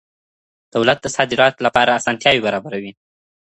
[0.75, 2.91] دولت د صادراتو لپاره اسانتیاوې برابروي.